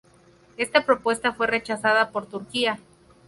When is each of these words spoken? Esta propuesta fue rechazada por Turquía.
Esta 0.57 0.83
propuesta 0.83 1.31
fue 1.31 1.45
rechazada 1.45 2.09
por 2.09 2.25
Turquía. 2.25 2.79